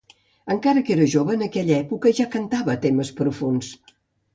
[0.55, 3.75] Encara que era jove, en aquella època ja cantava temes profunds.